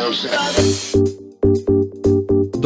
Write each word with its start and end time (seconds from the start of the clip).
Música 0.00 1.19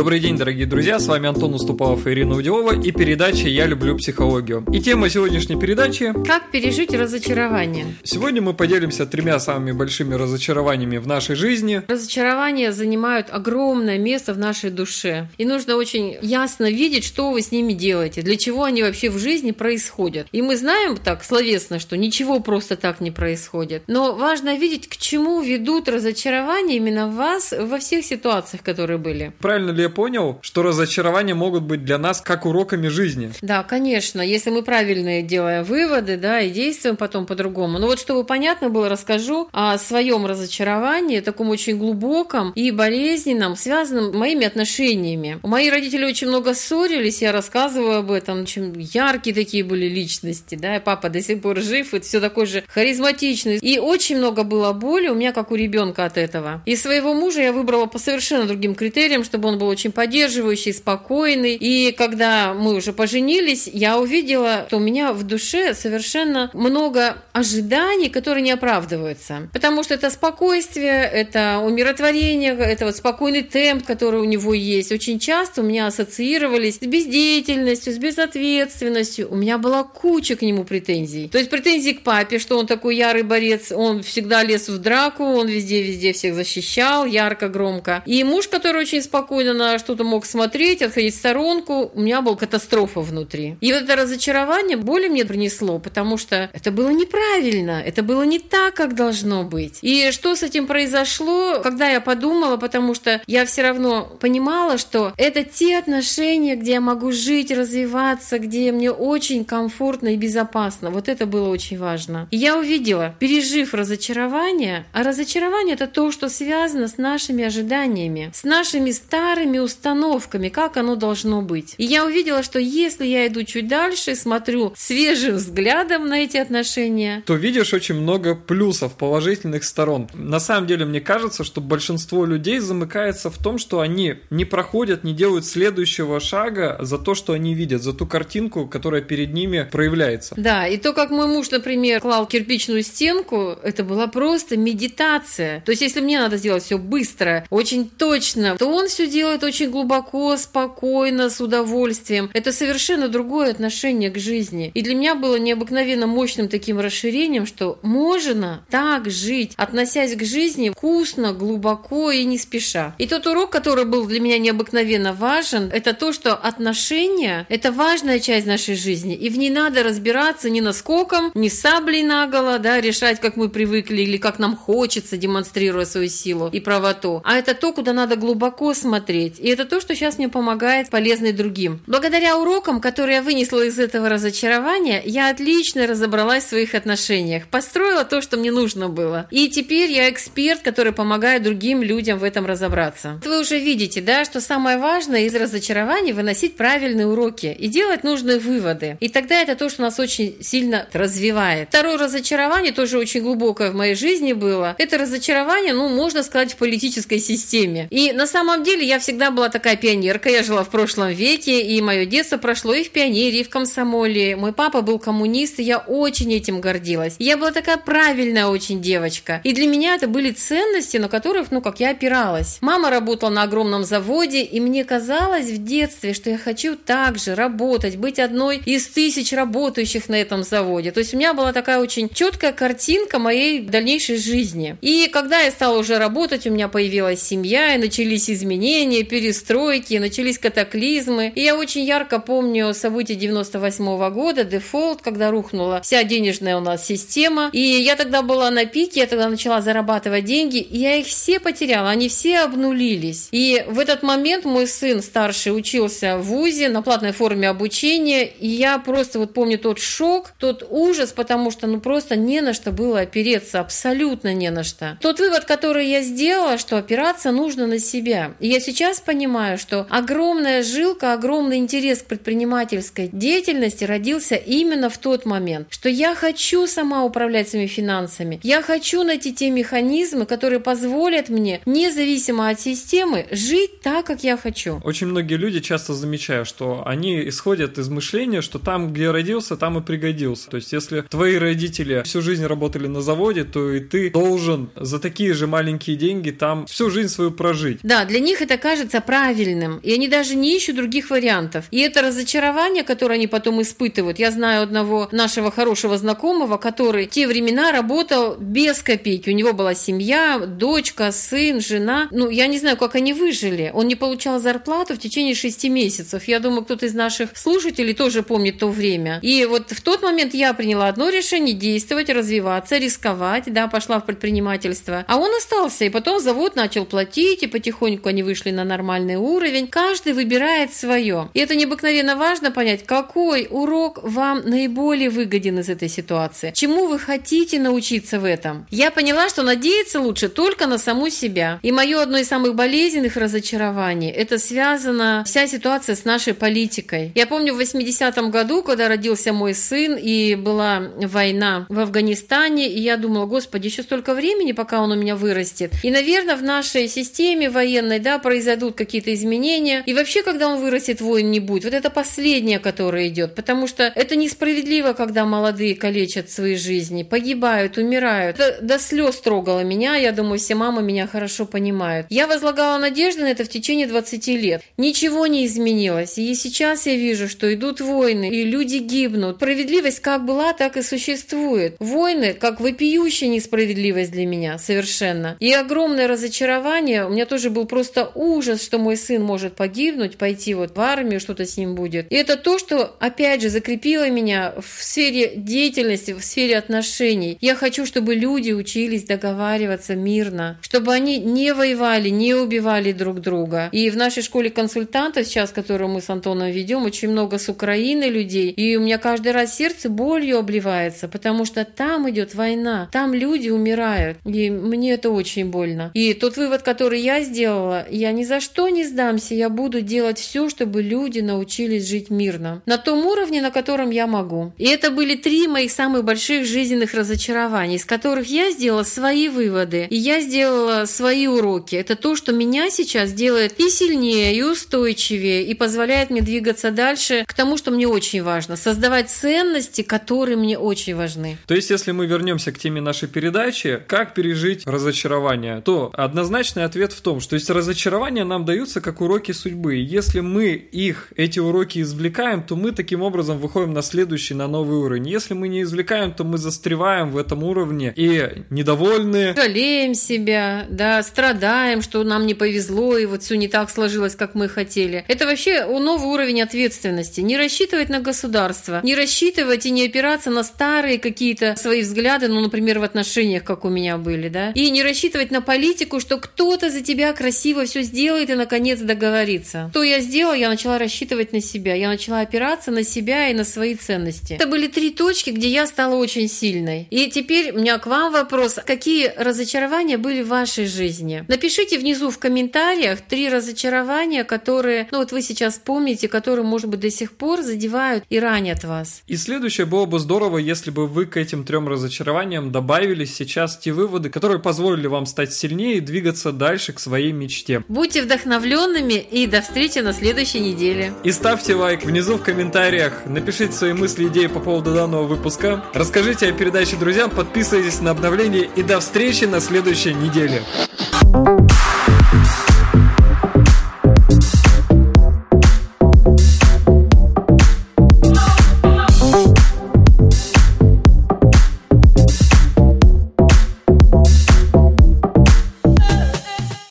Добрый 0.05 0.21
день, 0.21 0.37
дорогие 0.37 0.67
друзья, 0.67 0.99
с 0.99 1.07
вами 1.07 1.31
Антон 1.31 1.55
Уступалов 1.55 2.07
и 2.07 2.11
Ирина 2.11 2.37
Удилова 2.37 2.79
и 2.79 2.93
передача 2.93 3.49
«Я 3.49 3.65
люблю 3.65 3.97
психологию». 3.97 4.63
И 4.71 4.79
тема 4.79 5.09
сегодняшней 5.09 5.59
передачи 5.59 6.13
Как 6.27 6.51
пережить 6.51 6.93
разочарование? 6.93 7.87
Сегодня 8.03 8.43
мы 8.43 8.53
поделимся 8.53 9.07
тремя 9.07 9.39
самыми 9.39 9.73
большими 9.73 10.13
разочарованиями 10.13 10.99
в 10.99 11.07
нашей 11.07 11.37
жизни. 11.37 11.81
Разочарования 11.89 12.71
занимают 12.73 13.29
огромное 13.31 13.97
место 13.97 14.35
в 14.35 14.39
нашей 14.39 14.69
душе. 14.69 15.29
И 15.39 15.47
нужно 15.47 15.77
очень 15.77 16.19
ясно 16.21 16.71
видеть, 16.71 17.05
что 17.05 17.31
вы 17.31 17.41
с 17.41 17.51
ними 17.51 17.73
делаете, 17.73 18.21
для 18.21 18.37
чего 18.37 18.65
они 18.65 18.83
вообще 18.83 19.09
в 19.09 19.19
жизни 19.19 19.53
происходят. 19.53 20.27
И 20.33 20.43
мы 20.43 20.59
знаем 20.59 20.99
так 20.99 21.25
словесно, 21.25 21.79
что 21.79 21.97
ничего 21.97 22.41
просто 22.41 22.77
так 22.77 23.01
не 23.01 23.11
происходит. 23.11 23.85
Но 23.87 24.15
важно 24.15 24.59
видеть, 24.59 24.87
к 24.87 24.99
чему 24.99 25.41
ведут 25.41 25.89
разочарования 25.89 26.77
именно 26.77 27.09
вас 27.09 27.55
во 27.59 27.79
всех 27.79 28.05
ситуациях, 28.05 28.63
которые 28.63 28.99
были. 28.99 29.33
Правильно 29.39 29.71
ли 29.71 29.85
я 29.85 29.94
понял, 29.95 30.39
что 30.43 30.63
разочарования 30.63 31.35
могут 31.35 31.63
быть 31.63 31.85
для 31.85 31.99
нас 31.99 32.21
как 32.21 32.45
уроками 32.45 32.89
жизни? 32.89 33.33
Да, 33.41 33.63
конечно, 33.63 34.21
если 34.21 34.51
мы 34.51 34.63
правильные 34.63 35.23
делаем 35.23 35.65
выводы, 35.65 36.17
да, 36.17 36.41
и 36.41 36.51
действуем 36.51 36.97
потом 36.97 37.27
по-другому. 37.27 37.79
Но 37.79 37.87
вот 37.87 37.99
чтобы 37.99 38.25
понятно 38.25 38.69
было, 38.69 38.89
расскажу 38.89 39.49
о 39.53 39.79
своем 39.79 40.27
разочаровании, 40.27 41.21
таком 41.21 41.49
очень 41.51 41.79
глубоком 41.79 42.51
и 42.55 42.71
болезненном, 42.71 43.57
связанном 43.57 44.13
с 44.13 44.15
моими 44.15 44.47
отношениями. 44.47 45.39
Мои 45.43 45.71
родители 45.71 46.05
очень 46.05 46.29
много 46.29 46.55
ссорились, 46.55 47.23
я 47.23 47.33
рассказываю 47.33 47.99
об 47.99 48.11
этом, 48.11 48.43
очень 48.43 48.75
яркие 48.79 49.35
такие 49.35 49.65
были 49.65 49.87
личности, 49.87 50.55
да, 50.55 50.77
и 50.77 50.81
папа 50.81 51.09
до 51.09 51.23
сих 51.23 51.41
пор 51.41 51.61
жив, 51.61 51.95
и 51.95 52.01
все 52.01 52.21
такой 52.21 52.47
же 52.47 52.65
харизматичный. 52.69 53.57
И 53.57 53.79
очень 53.79 54.19
много 54.19 54.43
было 54.43 54.73
боли 54.73 55.09
у 55.09 55.15
меня, 55.15 55.33
как 55.33 55.51
у 55.51 55.55
ребенка 55.55 56.05
от 56.05 56.17
этого. 56.17 56.63
И 56.67 56.77
своего 56.77 57.15
мужа 57.15 57.41
я 57.41 57.53
выбрала 57.53 57.87
по 57.87 57.99
совершенно 57.99 58.47
другим 58.47 58.75
критериям, 58.75 59.25
чтобы 59.25 59.49
он 59.49 59.59
был 59.59 59.69
очень 59.75 59.93
поддерживающий, 59.93 60.73
спокойный. 60.73 61.55
И 61.55 61.93
когда 61.93 62.55
мы 62.55 62.75
уже 62.75 62.93
поженились, 62.93 63.69
я 63.73 63.99
увидела, 63.99 64.65
что 64.69 64.79
у 64.79 64.81
меня 64.81 65.13
в 65.13 65.23
душе 65.25 65.75
совершенно 65.75 66.51
много 66.55 67.17
ожиданий, 67.33 68.09
которые 68.09 68.43
не 68.43 68.53
оправдываются. 68.53 69.49
Потому 69.53 69.83
что 69.83 69.95
это 69.95 70.11
спокойствие, 70.11 71.03
это 71.03 71.61
умиротворение, 71.65 72.57
это 72.57 72.87
вот 72.87 72.97
спокойный 72.97 73.43
темп, 73.43 73.85
который 73.85 74.21
у 74.21 74.25
него 74.25 74.55
есть. 74.55 74.93
Очень 74.93 75.19
часто 75.19 75.61
у 75.61 75.65
меня 75.65 75.87
ассоциировались 75.87 76.77
с 76.77 76.87
бездеятельностью, 76.87 77.93
с 77.93 77.99
безответственностью. 77.99 79.31
У 79.31 79.37
меня 79.37 79.59
была 79.59 79.83
куча 79.85 80.37
к 80.37 80.43
нему 80.43 80.65
претензий. 80.65 81.29
То 81.29 81.39
есть 81.39 81.51
претензии 81.51 81.93
к 81.93 82.03
папе, 82.03 82.39
что 82.39 82.59
он 82.59 82.67
такой 82.67 82.97
ярый 82.97 83.23
борец, 83.23 83.73
он 83.73 84.03
всегда 84.03 84.43
лез 84.45 84.69
в 84.69 84.79
драку, 84.79 85.25
он 85.25 85.49
везде-везде 85.49 86.13
всех 86.13 86.35
защищал, 86.35 87.05
ярко, 87.07 87.49
громко. 87.49 88.03
И 88.07 88.23
муж, 88.25 88.49
который 88.49 88.83
очень 88.83 89.03
спокойно 89.03 89.55
на 89.73 89.79
что-то 89.79 90.05
мог 90.05 90.27
смотреть, 90.27 90.83
отходить 90.83 91.15
в 91.15 91.19
сторонку, 91.19 91.91
у 91.95 92.01
меня 92.01 92.23
была 92.23 92.37
катастрофа 92.37 93.01
внутри. 93.01 93.57
И 93.61 93.73
вот 93.73 93.83
это 93.83 93.97
разочарование 93.97 94.77
боли 94.77 95.09
мне 95.09 95.25
принесло, 95.25 95.79
потому 95.79 96.17
что 96.17 96.51
это 96.53 96.71
было 96.71 96.91
неправильно, 96.91 97.83
это 97.85 98.03
было 98.03 98.23
не 98.23 98.39
так, 98.39 98.75
как 98.75 98.95
должно 98.95 99.45
быть. 99.45 99.79
И 99.83 100.11
что 100.13 100.35
с 100.35 100.43
этим 100.43 100.67
произошло, 100.67 101.61
когда 101.63 101.89
я 101.89 102.01
подумала, 102.01 102.57
потому 102.57 102.95
что 102.95 103.21
я 103.27 103.45
все 103.47 103.63
равно 103.63 104.17
понимала, 104.21 104.79
что 104.79 105.13
это 105.17 105.45
те 105.45 105.79
отношения, 105.79 106.57
где 106.57 106.73
я 106.73 106.81
могу 106.81 107.13
жить, 107.13 107.51
развиваться, 107.51 108.39
где 108.39 108.73
мне 108.73 108.91
очень 108.91 109.45
комфортно 109.45 110.09
и 110.09 110.17
безопасно. 110.17 110.91
Вот 110.91 111.09
это 111.09 111.27
было 111.27 111.49
очень 111.49 111.79
важно. 111.79 112.29
И 112.31 112.37
я 112.37 112.57
увидела, 112.57 113.15
пережив 113.19 113.75
разочарование, 113.75 114.87
а 114.93 115.03
разочарование 115.03 115.75
это 115.75 115.87
то, 115.87 116.11
что 116.11 116.29
связано 116.29 116.89
с 116.89 116.99
нашими 116.99 117.45
ожиданиями, 117.45 118.31
с 118.35 118.45
нашими 118.45 118.91
старыми 118.91 119.54
установками, 119.59 120.49
как 120.49 120.77
оно 120.77 120.97
должно 120.97 121.43
быть. 121.43 121.75
И 121.79 121.85
я 121.85 122.05
увидела, 122.05 122.43
что 122.43 122.59
если 122.59 123.07
я 123.07 123.27
иду 123.27 123.43
чуть 123.45 123.69
дальше, 123.69 124.15
смотрю 124.15 124.73
свежим 124.77 125.37
взглядом 125.37 126.09
на 126.09 126.21
эти 126.21 126.37
отношения, 126.37 127.23
то 127.27 127.35
видишь 127.35 127.73
очень 127.73 127.95
много 127.95 128.35
плюсов, 128.35 128.95
положительных 128.95 129.65
сторон. 129.65 130.09
На 130.15 130.41
самом 130.41 130.67
деле, 130.67 130.85
мне 130.85 131.01
кажется, 131.01 131.45
что 131.45 131.61
большинство 131.61 132.25
людей 132.25 132.59
замыкается 132.59 133.31
в 133.31 133.39
том, 133.39 133.59
что 133.59 133.81
они 133.81 134.17
не 134.31 134.45
проходят, 134.45 135.05
не 135.05 135.13
делают 135.13 135.47
следующего 135.47 136.21
шага 136.21 136.79
за 136.81 136.99
то, 136.99 137.15
что 137.15 137.33
они 137.33 137.55
видят, 137.55 137.83
за 137.83 137.93
ту 137.93 138.07
картинку, 138.07 138.67
которая 138.67 139.03
перед 139.03 139.33
ними 139.33 139.69
проявляется. 139.71 140.35
Да, 140.37 140.67
и 140.67 140.77
то, 140.77 140.93
как 140.93 141.11
мой 141.11 141.27
муж, 141.27 141.51
например, 141.51 142.01
клал 142.01 142.27
кирпичную 142.27 142.83
стенку, 142.83 143.57
это 143.63 143.85
была 143.85 144.07
просто 144.07 144.57
медитация. 144.57 145.61
То 145.61 145.71
есть, 145.71 145.83
если 145.83 146.01
мне 146.01 146.19
надо 146.19 146.37
сделать 146.37 146.65
все 146.65 146.79
быстро, 146.79 147.47
очень 147.51 147.89
точно, 147.89 148.57
то 148.57 148.67
он 148.67 148.89
все 148.89 149.07
делает 149.07 149.44
очень 149.45 149.71
глубоко, 149.71 150.37
спокойно, 150.37 151.31
с 151.31 151.41
удовольствием. 151.41 152.31
Это 152.33 152.53
совершенно 152.53 153.09
другое 153.09 153.51
отношение 153.51 154.11
к 154.11 154.19
жизни. 154.19 154.71
И 154.75 154.83
для 154.83 154.95
меня 154.95 155.15
было 155.15 155.37
необыкновенно 155.37 156.07
мощным 156.07 156.49
таким 156.49 156.81
расширением, 156.81 157.47
что 157.47 157.79
можно 157.83 158.65
так 158.71 159.11
жить, 159.11 159.53
относясь 159.57 160.17
к 160.17 160.25
жизни 160.25 160.71
вкусно, 160.71 161.33
глубоко 161.33 162.11
и 162.11 162.25
не 162.25 162.39
спеша. 162.39 162.95
И 162.99 163.07
тот 163.07 163.27
урок, 163.27 163.51
который 163.51 163.85
был 163.85 164.07
для 164.07 164.21
меня 164.21 164.39
необыкновенно 164.39 165.13
важен, 165.13 165.71
это 165.73 165.93
то, 165.93 166.13
что 166.13 166.35
отношения– 166.35 167.47
это 167.49 167.73
важная 167.73 168.21
часть 168.21 168.47
нашей 168.47 168.75
жизни, 168.75 169.15
и 169.15 169.29
в 169.29 169.39
ней 169.39 169.51
надо 169.51 169.83
разбираться 169.83 170.51
не 170.51 170.61
наскоком, 170.61 171.31
не 171.35 171.49
саблей 171.49 172.03
наголо, 172.03 172.59
да, 172.59 172.81
решать, 172.81 173.21
как 173.21 173.37
мы 173.37 173.49
привыкли 173.49 174.03
или 174.03 174.17
как 174.17 174.39
нам 174.39 174.57
хочется, 174.57 175.17
демонстрируя 175.17 175.85
свою 175.85 176.09
силу 176.09 176.49
и 176.53 176.61
правоту, 176.61 177.23
а 177.25 177.37
это 177.37 177.55
то, 177.55 177.73
куда 177.73 177.93
надо 177.93 178.17
глубоко 178.17 178.75
смотреть. 178.75 179.34
И 179.41 179.49
это 179.49 179.65
то, 179.65 179.81
что 179.81 179.95
сейчас 179.95 180.19
мне 180.19 180.29
помогает 180.29 180.91
полезной 180.91 181.33
другим. 181.33 181.81
Благодаря 181.87 182.37
урокам, 182.39 182.81
которые 182.81 183.17
я 183.17 183.23
вынесла 183.23 183.65
из 183.65 183.79
этого 183.79 184.09
разочарования, 184.09 185.03
я 185.05 185.31
отлично 185.31 185.87
разобралась 185.87 186.45
в 186.45 186.49
своих 186.49 186.75
отношениях, 186.75 187.47
построила 187.49 188.05
то, 188.05 188.21
что 188.21 188.37
мне 188.37 188.51
нужно 188.51 188.89
было. 188.89 189.27
И 189.31 189.49
теперь 189.49 189.91
я 189.91 190.11
эксперт, 190.11 190.63
который 190.63 190.93
помогает 190.93 191.43
другим 191.43 191.83
людям 191.83 192.19
в 192.19 192.25
этом 192.25 192.47
разобраться. 192.47 193.21
Вы 193.25 193.41
уже 193.41 193.59
видите, 193.59 194.01
да, 194.01 194.25
что 194.25 194.41
самое 194.41 194.79
важное 194.79 195.23
из 195.23 195.35
разочарований 195.35 196.13
выносить 196.13 196.57
правильные 196.57 197.07
уроки 197.07 197.55
и 197.59 197.69
делать 197.69 198.05
нужные 198.05 198.39
выводы. 198.39 198.97
И 199.01 199.09
тогда 199.09 199.41
это 199.41 199.57
то, 199.57 199.69
что 199.69 199.83
нас 199.83 199.99
очень 199.99 200.37
сильно 200.41 200.87
развивает. 200.93 201.69
Второе 201.69 201.99
разочарование, 201.99 202.73
тоже 202.73 202.99
очень 202.99 203.23
глубокое 203.23 203.71
в 203.71 203.75
моей 203.75 203.95
жизни 203.95 204.33
было, 204.33 204.75
это 204.79 204.99
разочарование, 204.99 205.73
ну, 205.73 205.89
можно 205.89 206.23
сказать, 206.23 206.53
в 206.53 206.57
политической 206.57 207.19
системе. 207.19 207.89
И 207.91 208.13
на 208.13 208.27
самом 208.27 208.63
деле 208.63 208.87
я 208.87 208.99
всегда 208.99 209.24
была 209.31 209.49
такая 209.49 209.77
пионерка, 209.77 210.29
я 210.29 210.43
жила 210.43 210.65
в 210.65 210.71
прошлом 210.71 211.11
веке, 211.11 211.61
и 211.63 211.81
мое 211.81 212.05
детство 212.05 212.37
прошло 212.37 212.75
и 212.75 212.85
в 212.85 212.91
пионере, 212.91 213.41
и 213.41 213.45
в 213.45 213.49
комсомоле. 213.49 214.37
Мой 214.37 214.53
папа 214.53 214.83
был 214.83 214.99
коммунист, 214.99 215.61
и 215.61 215.63
я 215.63 215.79
очень 215.79 216.33
этим 216.33 216.61
гордилась. 216.61 217.17
Я 217.19 217.37
была 217.37 217.53
такая 217.53 217.77
правильная 217.77 218.47
очень 218.47 218.81
девочка. 218.81 219.41
И 219.45 219.53
для 219.53 219.67
меня 219.67 219.95
это 219.95 220.09
были 220.09 220.31
ценности, 220.31 220.97
на 220.97 221.09
которых, 221.09 221.51
ну, 221.51 221.61
как 221.61 221.81
я 221.81 221.91
опиралась. 221.91 222.59
Мама 222.61 222.91
работала 222.91 223.31
на 223.31 223.43
огромном 223.43 223.85
заводе, 223.85 224.43
и 224.43 224.61
мне 224.61 224.85
казалось 224.85 225.51
в 225.51 225.63
детстве, 225.63 226.15
что 226.15 226.31
я 226.31 226.39
хочу 226.39 226.77
также 226.77 227.35
работать, 227.35 227.97
быть 227.97 228.19
одной 228.19 228.59
из 228.65 228.87
тысяч 228.87 229.33
работающих 229.33 230.09
на 230.09 230.21
этом 230.21 230.43
заводе. 230.43 230.91
То 230.91 231.01
есть 231.01 231.15
у 231.15 231.17
меня 231.17 231.35
была 231.35 231.53
такая 231.53 231.79
очень 231.79 232.09
четкая 232.09 232.53
картинка 232.53 233.19
моей 233.19 233.61
дальнейшей 233.61 234.19
жизни. 234.19 234.77
И 234.81 235.09
когда 235.13 235.41
я 235.41 235.51
стала 235.51 235.79
уже 235.79 235.99
работать, 235.99 236.47
у 236.47 236.51
меня 236.51 236.69
появилась 236.69 237.23
семья, 237.23 237.75
и 237.75 237.79
начались 237.79 238.31
изменения, 238.31 239.03
перестройки, 239.15 239.95
начались 239.95 240.41
катаклизмы. 240.41 241.31
И 241.37 241.41
я 241.41 241.55
очень 241.57 241.85
ярко 241.85 242.19
помню 242.19 242.75
события 242.75 243.15
98 243.15 243.85
-го 243.85 244.11
года, 244.11 244.43
дефолт, 244.43 245.03
когда 245.03 245.31
рухнула 245.31 245.81
вся 245.83 246.03
денежная 246.03 246.57
у 246.57 246.61
нас 246.61 246.85
система. 246.85 247.49
И 247.53 247.61
я 247.61 247.95
тогда 247.95 248.23
была 248.23 248.51
на 248.51 248.67
пике, 248.67 249.01
я 249.01 249.07
тогда 249.07 249.29
начала 249.29 249.61
зарабатывать 249.61 250.25
деньги, 250.25 250.59
и 250.59 250.79
я 250.79 250.97
их 250.97 251.07
все 251.07 251.39
потеряла, 251.39 251.91
они 251.91 252.09
все 252.09 252.41
обнулились. 252.41 253.29
И 253.31 253.65
в 253.69 253.79
этот 253.79 254.03
момент 254.03 254.45
мой 254.45 254.67
сын 254.67 255.01
старший 255.01 255.57
учился 255.57 256.19
в 256.19 256.25
ВУЗе 256.25 256.69
на 256.69 256.83
платной 256.83 257.13
форме 257.13 257.49
обучения, 257.49 258.25
и 258.27 258.49
я 258.49 258.79
просто 258.79 259.21
вот 259.21 259.33
помню 259.33 259.61
тот 259.61 259.79
шок, 259.79 260.33
тот 260.41 260.67
ужас, 260.69 261.13
потому 261.13 261.53
что 261.53 261.69
ну 261.69 261.81
просто 261.81 262.17
не 262.17 262.41
на 262.41 262.53
что 262.53 262.73
было 262.73 263.03
опереться, 263.03 263.61
абсолютно 263.61 264.35
не 264.35 264.51
на 264.51 264.65
что. 264.65 264.99
Тот 265.01 265.21
вывод, 265.21 265.45
который 265.45 265.87
я 265.87 266.03
сделала, 266.03 266.59
что 266.59 266.79
опираться 266.79 267.31
нужно 267.31 267.69
на 267.69 267.79
себя. 267.79 268.35
И 268.41 268.49
я 268.49 268.59
сейчас 268.59 269.04
понимаю, 269.05 269.59
что 269.59 269.87
огромная 269.91 270.63
жилка, 270.63 271.13
огромный 271.13 271.59
интерес 271.59 272.03
к 272.03 272.07
предпринимательской 272.07 273.09
деятельности 273.13 273.85
родился 273.85 274.35
именно 274.35 274.89
в 274.91 274.99
тот 274.99 275.27
момент, 275.27 275.69
что 275.71 275.89
я 275.89 276.15
хочу 276.15 276.67
сама 276.67 277.05
управлять 277.05 277.49
своими 277.49 277.67
финансами, 277.67 278.41
я 278.43 278.63
хочу 278.63 279.03
найти 279.03 279.33
те 279.35 279.51
механизмы, 279.51 280.27
которые 280.27 280.61
позволят 280.61 281.29
мне, 281.29 281.61
независимо 281.67 282.49
от 282.49 282.61
системы, 282.61 283.27
жить 283.31 283.81
так, 283.81 284.07
как 284.07 284.25
я 284.25 284.37
хочу. 284.37 284.81
Очень 284.85 285.09
многие 285.09 285.35
люди 285.35 285.61
часто 285.61 285.95
замечают, 285.95 286.49
что 286.49 286.83
они 286.87 287.29
исходят 287.29 287.79
из 287.79 287.89
мышления, 287.89 288.41
что 288.43 288.59
там, 288.59 288.93
где 288.93 289.11
родился, 289.11 289.57
там 289.57 289.79
и 289.79 289.83
пригодился. 289.83 290.51
То 290.51 290.57
есть, 290.57 290.73
если 290.73 291.03
твои 291.03 291.37
родители 291.37 292.03
всю 292.05 292.23
жизнь 292.23 292.45
работали 292.45 292.87
на 292.87 293.03
заводе, 293.03 293.45
то 293.45 293.73
и 293.73 293.81
ты 293.81 294.11
должен 294.11 294.71
за 294.77 294.99
такие 294.99 295.35
же 295.35 295.47
маленькие 295.47 295.97
деньги 295.97 296.31
там 296.31 296.67
всю 296.67 296.91
жизнь 296.91 297.09
свою 297.09 297.31
прожить. 297.31 297.81
Да, 297.83 298.05
для 298.05 298.21
них 298.21 298.41
это 298.41 298.57
кажется 298.57 298.84
правильным, 299.01 299.79
и 299.83 299.93
они 299.93 300.09
даже 300.09 300.35
не 300.35 300.57
ищут 300.57 300.77
других 300.77 301.11
вариантов. 301.11 301.67
И 301.71 301.81
это 301.81 302.03
разочарование, 302.03 302.83
которое 302.85 303.15
они 303.15 303.27
потом 303.27 303.61
испытывают. 303.63 304.19
Я 304.19 304.31
знаю 304.31 304.63
одного 304.63 305.09
нашего 305.13 305.51
хорошего 305.51 305.99
знакомого, 305.99 306.57
который 306.57 307.07
в 307.07 307.11
те 307.11 307.27
времена 307.27 307.73
работал 307.73 308.37
без 308.39 308.83
копейки. 308.83 309.31
У 309.31 309.35
него 309.35 309.53
была 309.53 309.75
семья, 309.75 310.39
дочка, 310.39 311.13
сын, 311.13 311.61
жена. 311.61 312.09
Ну, 312.11 312.31
я 312.31 312.47
не 312.47 312.59
знаю, 312.59 312.77
как 312.77 312.95
они 312.95 313.13
выжили. 313.13 313.71
Он 313.75 313.89
не 313.89 313.95
получал 313.95 314.39
зарплату 314.39 314.95
в 314.95 314.99
течение 314.99 315.35
шести 315.35 315.69
месяцев. 315.69 316.25
Я 316.29 316.41
думаю, 316.41 316.65
кто-то 316.65 316.87
из 316.87 316.95
наших 316.95 317.37
слушателей 317.37 317.95
тоже 317.95 318.23
помнит 318.23 318.59
то 318.59 318.69
время. 318.69 319.19
И 319.23 319.45
вот 319.47 319.71
в 319.71 319.81
тот 319.81 320.03
момент 320.03 320.35
я 320.35 320.55
приняла 320.55 320.89
одно 320.89 321.09
решение– 321.09 321.55
действовать, 321.55 322.11
развиваться, 322.11 322.79
рисковать, 322.79 323.53
да, 323.53 323.69
пошла 323.69 324.01
в 324.01 324.07
предпринимательство. 324.07 325.05
А 325.09 325.17
он 325.17 325.35
остался, 325.35 325.85
и 325.85 325.91
потом 325.91 326.21
завод 326.21 326.57
начал 326.57 326.85
платить, 326.85 327.43
и 327.43 327.47
потихоньку 327.47 328.09
они 328.09 328.23
вышли 328.23 328.51
на 328.51 328.65
нормальный 328.75 329.17
уровень. 329.17 329.69
Каждый 329.69 330.15
выбирает 330.15 330.75
свое. 330.75 331.31
И 331.33 331.39
это 331.39 331.55
необыкновенно 331.55 332.17
важно 332.17 332.51
понять, 332.51 332.85
какой 332.85 333.47
урок 333.51 334.01
вам 334.03 334.43
наиболее 334.45 335.11
выгоден 335.11 335.61
из 335.61 335.69
этой 335.69 335.89
ситуации. 335.89 336.53
Чему 336.55 336.87
вы 336.87 336.99
хотите 336.99 337.61
научиться 337.61 338.19
в 338.19 338.25
этом? 338.25 338.67
Я 338.71 338.91
поняла, 338.91 339.29
что 339.29 339.43
надеяться 339.43 340.01
лучше 340.01 340.29
только 340.29 340.67
на 340.67 340.79
саму 340.79 341.09
себя. 341.09 341.61
И 341.63 341.71
мое 341.71 342.03
одно 342.03 342.19
из 342.19 342.29
самых 342.29 342.55
болезненных 342.57 343.17
разочарований– 343.17 344.11
это 344.23 344.39
связана 344.39 345.23
вся 345.25 345.47
ситуация 345.47 345.95
с 345.95 346.05
нашей 346.05 346.35
политикой. 346.35 347.13
Я 347.15 347.27
помню 347.27 347.55
в 347.55 347.61
80-м 347.61 348.31
году, 348.31 348.63
когда 348.63 348.89
родился 348.89 349.33
мой 349.33 349.55
сын, 349.55 349.97
и 349.97 350.35
была 350.35 350.83
война 350.97 351.67
в 351.69 351.79
Афганистане, 351.79 352.69
и 352.69 352.81
я 352.81 352.97
думала, 352.97 353.27
господи, 353.27 353.69
еще 353.69 353.83
столько 353.83 354.15
времени, 354.15 354.53
пока 354.53 354.81
он 354.81 354.91
у 354.91 354.97
меня 354.97 355.15
вырастет. 355.15 355.73
И, 355.85 355.91
наверное, 355.91 356.37
в 356.37 356.43
нашей 356.43 356.89
системе 356.89 357.49
военной, 357.51 358.01
да, 358.01 358.19
произойдут 358.19 358.64
какие-то 358.73 359.13
изменения. 359.15 359.83
И 359.87 359.95
вообще, 359.95 360.23
когда 360.23 360.49
он 360.49 360.61
вырастет, 360.61 361.01
войн 361.01 361.31
не 361.31 361.41
будет. 361.41 361.65
Вот 361.65 361.75
это 361.75 361.91
последнее, 361.91 362.59
которое 362.59 363.09
идет. 363.09 363.35
Потому 363.35 363.67
что 363.67 363.93
это 363.95 364.17
несправедливо, 364.17 364.93
когда 364.93 365.25
молодые 365.25 365.75
калечат 365.75 366.31
свои 366.31 366.57
жизни, 366.57 367.03
погибают, 367.03 367.79
умирают. 367.79 368.39
Это 368.39 368.63
до 368.63 368.79
слез 368.79 369.17
трогало 369.17 369.61
меня. 369.61 369.97
Я 369.97 370.13
думаю, 370.13 370.39
все 370.39 370.55
мамы 370.55 370.83
меня 370.83 371.07
хорошо 371.07 371.47
понимают. 371.47 372.07
Я 372.11 372.27
возлагала 372.27 372.79
надежды 372.79 373.23
на 373.23 373.29
это 373.29 373.45
в 373.45 373.49
течение 373.49 373.87
20 373.87 374.27
лет. 374.29 374.63
Ничего 374.77 375.27
не 375.27 375.47
изменилось. 375.47 376.19
И 376.19 376.35
сейчас 376.35 376.87
я 376.87 376.97
вижу, 376.97 377.29
что 377.29 377.53
идут 377.53 377.81
войны, 377.81 378.31
и 378.31 378.45
люди 378.45 378.77
гибнут. 378.77 379.37
Справедливость 379.37 380.01
как 380.01 380.25
была, 380.25 380.53
так 380.53 380.77
и 380.77 380.83
существует. 380.83 381.77
Войны, 381.79 382.35
как 382.35 382.61
вопиющая 382.61 383.29
несправедливость 383.29 384.11
для 384.11 384.27
меня, 384.27 384.59
совершенно. 384.59 385.37
И 385.41 385.53
огромное 385.53 386.09
разочарование. 386.09 387.07
У 387.07 387.11
меня 387.11 387.27
тоже 387.27 387.51
был 387.51 387.67
просто 387.67 388.11
ужас, 388.15 388.54
что 388.61 388.79
мой 388.79 388.97
сын 388.97 389.23
может 389.23 389.55
погибнуть, 389.55 390.17
пойти 390.17 390.55
вот 390.55 390.77
в 390.77 390.81
армию, 390.81 391.21
что-то 391.21 391.47
с 391.47 391.57
ним 391.57 391.75
будет. 391.75 392.11
И 392.11 392.15
это 392.15 392.37
то, 392.37 392.59
что, 392.59 392.95
опять 393.01 393.43
же, 393.43 393.49
закрепило 393.49 394.09
меня 394.11 394.55
в 394.59 394.83
сфере 394.83 395.33
деятельности, 395.37 396.13
в 396.13 396.23
сфере 396.23 396.57
отношений. 396.57 397.39
Я 397.41 397.55
хочу, 397.55 397.87
чтобы 397.87 398.15
люди 398.15 398.53
учились 398.53 399.05
договариваться 399.05 399.95
мирно, 399.95 400.59
чтобы 400.61 400.93
они 400.93 401.19
не 401.19 401.55
воевали, 401.55 402.09
не 402.09 402.35
убивали 402.35 402.93
друг 402.93 403.21
друга. 403.21 403.69
И 403.73 403.91
в 403.91 403.97
нашей 403.97 404.23
школе 404.23 404.51
консультантов 404.51 405.27
сейчас, 405.27 405.51
которую 405.51 405.91
мы 405.91 406.01
с 406.01 406.11
Антоном 406.11 406.51
ведем, 406.51 406.85
очень 406.85 407.09
много 407.09 407.39
с 407.39 407.49
Украины 407.49 408.05
людей. 408.05 408.51
И 408.51 408.77
у 408.77 408.81
меня 408.81 408.99
каждый 408.99 409.33
раз 409.33 409.57
сердце 409.57 409.89
болью 409.89 410.39
обливается, 410.39 411.09
потому 411.09 411.45
что 411.45 411.65
там 411.65 412.09
идет 412.11 412.35
война, 412.35 412.89
там 412.93 413.15
люди 413.15 413.49
умирают. 413.49 414.19
И 414.25 414.51
мне 414.51 414.93
это 414.93 415.11
очень 415.11 415.51
больно. 415.51 415.91
И 415.95 416.15
тот 416.15 416.37
вывод, 416.37 416.63
который 416.63 417.01
я 417.01 417.23
сделала, 417.23 417.87
я 417.91 418.13
ни 418.13 418.25
за 418.25 418.41
что 418.45 418.69
не 418.69 418.85
сдамся, 418.85 419.35
я 419.35 419.49
буду 419.49 419.81
делать 419.81 420.19
все, 420.19 420.49
чтобы 420.49 420.83
люди 420.83 421.21
научились 421.21 421.89
жить 421.89 422.11
мирно. 422.11 422.63
На 422.67 422.79
том 422.79 423.07
уровне, 423.07 423.43
на 423.43 423.51
котором 423.51 423.91
я 423.91 424.07
могу. 424.07 424.53
И 424.59 424.67
это 424.67 424.91
были 424.91 425.17
три 425.17 425.49
моих 425.49 425.71
самых 425.71 426.05
больших 426.05 426.47
жизненных 426.47 426.95
разочарований, 426.95 427.77
из 427.77 427.85
которых 427.85 428.29
я 428.29 428.51
сделала 428.53 428.83
свои 428.83 429.29
выводы. 429.29 429.87
И 429.91 429.97
я 429.97 430.21
сделала 430.21 430.85
свои 430.85 431.27
уроки. 431.27 431.75
Это 431.75 431.97
то, 431.97 432.15
что 432.17 432.33
меня 432.33 432.71
сейчас 432.71 433.13
делает 433.13 433.59
и 433.59 433.71
сильнее, 433.71 434.37
и 434.37 434.43
устойчивее, 434.43 435.45
и 435.45 435.55
позволяет 435.55 436.11
мне 436.11 436.21
двигаться 436.21 436.71
дальше 436.71 437.25
к 437.27 437.35
тому, 437.35 437.57
что 437.57 437.71
мне 437.71 437.89
очень 437.89 438.23
важно. 438.23 438.57
Создавать 438.57 439.11
ценности, 439.11 439.83
которые 439.83 440.37
мне 440.37 440.59
очень 440.59 440.95
важны. 440.95 441.39
То 441.47 441.55
есть, 441.55 441.71
если 441.71 441.93
мы 441.93 442.07
вернемся 442.07 442.53
к 442.53 442.59
теме 442.59 442.81
нашей 442.81 443.09
передачи, 443.09 443.83
как 443.87 444.15
пережить 444.15 444.67
разочарование, 444.67 445.63
то 445.63 445.91
однозначный 445.95 446.65
ответ 446.65 446.93
в 446.93 447.01
том, 447.01 447.21
что 447.21 447.35
есть 447.35 447.51
разочарования 447.51 448.25
нам 448.35 448.45
даются 448.45 448.81
как 448.81 449.01
уроки 449.01 449.31
судьбы. 449.31 449.77
Если 449.77 450.19
мы 450.19 450.47
их, 450.49 451.13
эти 451.17 451.39
уроки 451.39 451.81
извлекаем, 451.81 452.43
то 452.43 452.57
мы 452.57 452.73
таким 452.73 453.03
образом 453.03 453.39
выходим 453.39 453.73
на 453.73 453.83
следующий, 453.83 454.35
на 454.35 454.49
новый 454.49 454.79
уровень. 454.79 455.09
Если 455.09 455.35
мы 455.35 455.47
не 455.47 455.63
извлекаем, 455.63 456.13
то 456.13 456.25
мы 456.25 456.37
застреваем 456.37 457.11
в 457.11 457.17
этом 457.17 457.45
уровне 457.45 457.93
и 457.95 458.45
недовольны. 458.51 459.35
Жалеем 459.37 459.95
себя, 459.95 460.67
да, 460.69 461.03
страдаем, 461.05 461.81
что 461.81 462.03
нам 462.03 462.27
не 462.27 462.35
повезло, 462.35 462.99
и 462.99 463.07
вот 463.07 463.23
все 463.23 463.37
не 463.37 463.47
так 463.47 463.71
сложилось, 463.71 464.17
как 464.17 464.35
мы 464.35 464.49
хотели. 464.49 465.05
Это 465.07 465.27
вообще 465.27 465.65
новый 465.65 466.09
уровень 466.09 466.43
ответственности. 466.43 467.21
Не 467.21 467.37
рассчитывать 467.37 467.89
на 467.89 468.01
государство, 468.01 468.81
не 468.83 468.97
рассчитывать 468.97 469.65
и 469.67 469.71
не 469.71 469.87
опираться 469.87 470.31
на 470.31 470.43
старые 470.43 470.99
какие-то 470.99 471.55
свои 471.57 471.83
взгляды, 471.83 472.27
ну, 472.27 472.41
например, 472.41 472.81
в 472.81 472.83
отношениях, 472.83 473.45
как 473.45 473.65
у 473.65 473.69
меня 473.69 473.97
были, 473.97 474.29
да, 474.29 474.51
и 474.51 474.71
не 474.71 474.83
рассчитывать 474.83 475.31
на 475.31 475.41
политику, 475.41 476.01
что 476.01 476.19
кто-то 476.19 476.71
за 476.71 476.81
тебя 476.81 477.13
красиво 477.13 477.65
все 477.65 477.83
сделает 477.83 478.24
и, 478.31 478.35
наконец, 478.35 478.81
договорится. 478.81 479.69
Что 479.71 479.83
я 479.83 480.01
сделала? 480.01 480.35
Я 480.35 480.49
начала 480.49 480.79
рассчитывать 480.79 481.33
на 481.33 481.41
себя. 481.41 481.75
Я 481.75 481.89
начала 481.89 482.21
опираться 482.21 482.71
на 482.71 482.83
себя 482.83 483.29
и 483.31 483.35
на 483.35 483.45
свои 483.45 483.75
ценности. 483.75 484.35
Это 484.35 484.47
были 484.47 484.67
три 484.67 484.91
точки, 484.91 485.31
где 485.31 485.49
я 485.49 485.67
стала 485.67 485.95
очень 485.97 486.29
сильной. 486.29 486.87
И 486.91 487.11
теперь 487.11 487.53
у 487.53 487.59
меня 487.59 487.79
к 487.79 487.87
вам 487.87 488.13
вопрос. 488.13 488.59
Какие 488.65 489.13
разочарования 489.17 489.99
были 489.99 490.23
в 490.23 490.29
вашей 490.29 490.67
жизни? 490.67 491.25
Напишите 491.29 491.79
внизу 491.79 492.11
в 492.11 492.19
комментариях 492.19 493.01
три 493.01 493.29
разочарования, 493.29 494.25
которые, 494.25 494.89
ну 494.91 494.99
вот 494.99 495.13
вы 495.13 495.23
сейчас 495.23 495.61
помните, 495.63 496.09
которые, 496.09 496.45
может 496.45 496.69
быть, 496.69 496.81
до 496.81 496.91
сих 496.91 497.13
пор 497.13 497.43
задевают 497.43 498.05
и 498.09 498.19
ранят 498.19 498.65
вас. 498.65 499.03
И 499.07 499.17
следующее 499.17 499.67
было 499.67 499.87
бы 499.87 499.99
здорово, 499.99 500.39
если 500.39 500.71
бы 500.71 500.87
вы 500.87 501.07
к 501.07 501.17
этим 501.17 501.45
трем 501.45 501.69
разочарованиям 501.69 502.53
добавили 502.53 503.05
сейчас 503.05 503.59
те 503.59 503.73
выводы, 503.73 504.11
которые 504.11 504.41
позволили 504.41 504.87
вам 504.87 505.07
стать 505.07 505.33
сильнее 505.33 505.77
и 505.77 505.81
двигаться 505.81 506.33
дальше 506.33 506.73
к 506.73 506.81
своей 506.81 507.13
мечте. 507.13 507.65
Будьте 507.69 508.03
вдохновленными 508.15 508.95
и 508.95 509.27
до 509.27 509.43
встречи 509.43 509.79
на 509.81 509.93
следующей 509.93 510.41
неделе. 510.41 510.93
И 511.03 511.13
ставьте 511.13 511.55
лайк 511.55 511.85
внизу 511.85 512.17
в 512.17 512.23
комментариях, 512.23 513.03
напишите 513.07 513.53
свои 513.53 513.73
мысли 513.73 514.07
идеи 514.07 514.27
по 514.27 514.41
поводу 514.41 514.75
данного 514.75 515.05
выпуска, 515.05 515.65
расскажите 515.75 516.29
о 516.29 516.33
передаче 516.33 516.77
друзьям, 516.77 517.11
подписывайтесь 517.11 517.81
на 517.81 517.91
обновления 517.91 518.49
и 518.57 518.63
до 518.63 518.81
встречи 518.81 519.25
на 519.25 519.41
следующей 519.41 519.95
неделе. 519.95 520.43